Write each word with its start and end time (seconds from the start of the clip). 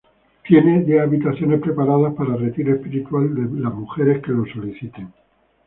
Tiene 0.47 0.83
diez 0.83 0.99
habitaciones 0.99 1.61
preparadas 1.61 2.15
para 2.15 2.35
retiro 2.35 2.73
espiritual 2.73 3.35
de 3.35 3.41
mujeres 3.41 4.19
que 4.23 4.31
lo 4.31 4.47
soliciten. 4.47 5.13